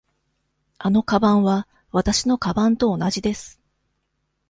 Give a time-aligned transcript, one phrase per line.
[0.79, 3.61] あのかばんはわたしのかばんと同じです。